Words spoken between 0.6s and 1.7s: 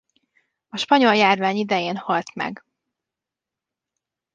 A spanyol-járvány